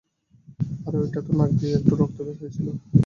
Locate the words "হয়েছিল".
2.41-2.67